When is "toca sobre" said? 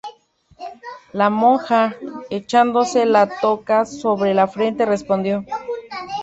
3.39-4.33